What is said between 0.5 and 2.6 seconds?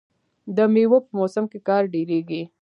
د میوو په موسم کې کار ډیریږي.